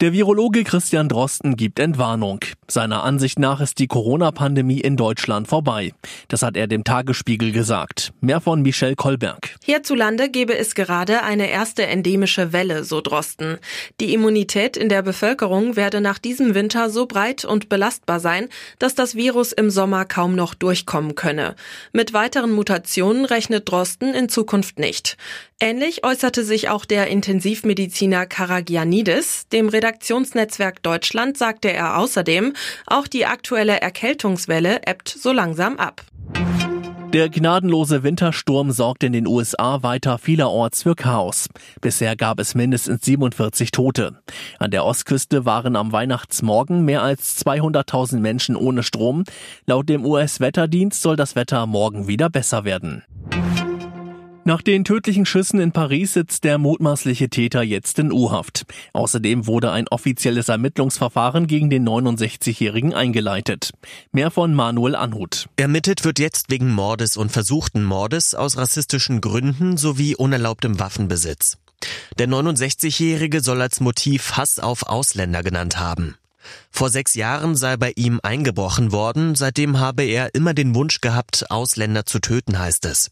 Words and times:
Der 0.00 0.12
Virologe 0.12 0.62
Christian 0.62 1.08
Drosten 1.08 1.56
gibt 1.56 1.80
Entwarnung. 1.80 2.38
Seiner 2.68 3.02
Ansicht 3.02 3.40
nach 3.40 3.60
ist 3.60 3.80
die 3.80 3.88
Corona-Pandemie 3.88 4.80
in 4.80 4.96
Deutschland 4.96 5.48
vorbei. 5.48 5.92
Das 6.28 6.42
hat 6.42 6.56
er 6.56 6.68
dem 6.68 6.84
Tagesspiegel 6.84 7.50
gesagt. 7.50 8.12
Mehr 8.20 8.40
von 8.40 8.62
Michelle 8.62 8.94
Kolberg. 8.94 9.56
Hierzulande 9.64 10.28
gebe 10.28 10.56
es 10.56 10.76
gerade 10.76 11.24
eine 11.24 11.50
erste 11.50 11.84
endemische 11.84 12.52
Welle, 12.52 12.84
so 12.84 13.00
Drosten. 13.00 13.58
Die 14.00 14.14
Immunität 14.14 14.76
in 14.76 14.88
der 14.88 15.02
Bevölkerung 15.02 15.74
werde 15.74 16.00
nach 16.00 16.20
diesem 16.20 16.54
Winter 16.54 16.90
so 16.90 17.06
breit 17.06 17.44
und 17.44 17.68
belastbar 17.68 18.20
sein, 18.20 18.48
dass 18.78 18.94
das 18.94 19.16
Virus 19.16 19.50
im 19.50 19.68
Sommer 19.68 20.04
kaum 20.04 20.36
noch 20.36 20.54
durchkommen 20.54 21.16
könne. 21.16 21.56
Mit 21.92 22.12
weiteren 22.12 22.52
Mutationen 22.52 23.24
rechnet 23.24 23.68
Drosten 23.68 24.14
in 24.14 24.28
Zukunft 24.28 24.78
nicht. 24.78 25.16
Ähnlich 25.60 26.04
äußerte 26.04 26.44
sich 26.44 26.68
auch 26.68 26.84
der 26.84 27.08
Intensivmediziner 27.08 28.26
Karagianidis. 28.26 29.48
Dem 29.48 29.68
Redaktionsnetzwerk 29.88 30.82
Deutschland 30.82 31.38
sagte 31.38 31.72
er 31.72 31.96
außerdem, 31.96 32.52
auch 32.86 33.06
die 33.06 33.24
aktuelle 33.24 33.80
Erkältungswelle 33.80 34.82
ebbt 34.86 35.08
so 35.08 35.32
langsam 35.32 35.78
ab. 35.78 36.02
Der 37.14 37.30
gnadenlose 37.30 38.02
Wintersturm 38.02 38.70
sorgt 38.70 39.02
in 39.02 39.14
den 39.14 39.26
USA 39.26 39.82
weiter 39.82 40.18
vielerorts 40.18 40.82
für 40.82 40.94
Chaos. 40.94 41.48
Bisher 41.80 42.16
gab 42.16 42.38
es 42.38 42.54
mindestens 42.54 43.02
47 43.02 43.70
Tote. 43.70 44.18
An 44.58 44.70
der 44.70 44.84
Ostküste 44.84 45.46
waren 45.46 45.74
am 45.74 45.90
Weihnachtsmorgen 45.90 46.84
mehr 46.84 47.02
als 47.02 47.42
200.000 47.46 48.18
Menschen 48.18 48.56
ohne 48.56 48.82
Strom. 48.82 49.24
Laut 49.64 49.88
dem 49.88 50.04
US-Wetterdienst 50.04 51.00
soll 51.00 51.16
das 51.16 51.34
Wetter 51.34 51.66
morgen 51.66 52.08
wieder 52.08 52.28
besser 52.28 52.64
werden. 52.64 53.04
Nach 54.48 54.62
den 54.62 54.82
tödlichen 54.82 55.26
Schüssen 55.26 55.60
in 55.60 55.72
Paris 55.72 56.14
sitzt 56.14 56.42
der 56.42 56.56
mutmaßliche 56.56 57.28
Täter 57.28 57.62
jetzt 57.62 57.98
in 57.98 58.10
U-Haft. 58.10 58.64
Außerdem 58.94 59.46
wurde 59.46 59.72
ein 59.72 59.86
offizielles 59.88 60.48
Ermittlungsverfahren 60.48 61.46
gegen 61.46 61.68
den 61.68 61.86
69-Jährigen 61.86 62.94
eingeleitet. 62.94 63.72
Mehr 64.10 64.30
von 64.30 64.54
Manuel 64.54 64.94
Anhut. 64.96 65.50
Ermittelt 65.56 66.02
wird 66.06 66.18
jetzt 66.18 66.50
wegen 66.50 66.72
Mordes 66.72 67.18
und 67.18 67.30
versuchten 67.30 67.84
Mordes 67.84 68.34
aus 68.34 68.56
rassistischen 68.56 69.20
Gründen 69.20 69.76
sowie 69.76 70.16
unerlaubtem 70.16 70.80
Waffenbesitz. 70.80 71.58
Der 72.18 72.26
69-Jährige 72.26 73.42
soll 73.42 73.60
als 73.60 73.80
Motiv 73.80 74.38
Hass 74.38 74.58
auf 74.58 74.84
Ausländer 74.84 75.42
genannt 75.42 75.78
haben. 75.78 76.16
Vor 76.70 76.88
sechs 76.88 77.12
Jahren 77.12 77.54
sei 77.54 77.76
bei 77.76 77.92
ihm 77.96 78.18
eingebrochen 78.22 78.92
worden, 78.92 79.34
seitdem 79.34 79.78
habe 79.78 80.04
er 80.04 80.34
immer 80.34 80.54
den 80.54 80.74
Wunsch 80.74 81.02
gehabt, 81.02 81.50
Ausländer 81.50 82.06
zu 82.06 82.18
töten, 82.18 82.58
heißt 82.58 82.86
es. 82.86 83.10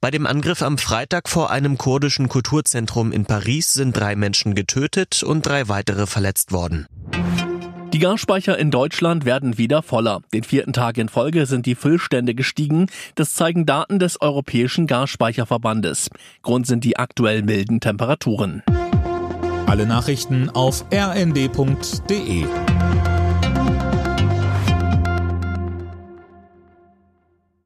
Bei 0.00 0.10
dem 0.10 0.26
Angriff 0.26 0.62
am 0.62 0.78
Freitag 0.78 1.28
vor 1.28 1.50
einem 1.50 1.78
kurdischen 1.78 2.28
Kulturzentrum 2.28 3.12
in 3.12 3.24
Paris 3.24 3.72
sind 3.72 3.96
drei 3.96 4.16
Menschen 4.16 4.54
getötet 4.54 5.22
und 5.22 5.46
drei 5.46 5.68
weitere 5.68 6.06
verletzt 6.06 6.52
worden. 6.52 6.86
Die 7.92 7.98
Gasspeicher 7.98 8.58
in 8.58 8.70
Deutschland 8.70 9.24
werden 9.24 9.56
wieder 9.56 9.82
voller. 9.82 10.20
Den 10.34 10.44
vierten 10.44 10.74
Tag 10.74 10.98
in 10.98 11.08
Folge 11.08 11.46
sind 11.46 11.64
die 11.64 11.74
Füllstände 11.74 12.34
gestiegen. 12.34 12.86
Das 13.14 13.34
zeigen 13.34 13.64
Daten 13.64 13.98
des 13.98 14.20
Europäischen 14.20 14.86
Gasspeicherverbandes. 14.86 16.10
Grund 16.42 16.66
sind 16.66 16.84
die 16.84 16.98
aktuell 16.98 17.42
milden 17.42 17.80
Temperaturen. 17.80 18.62
Alle 19.66 19.86
Nachrichten 19.86 20.50
auf 20.50 20.84
rnd.de 20.92 22.44